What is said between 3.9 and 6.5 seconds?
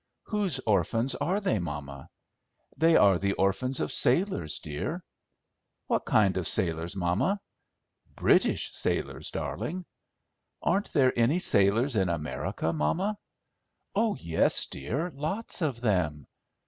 sailors, dear." "What kind of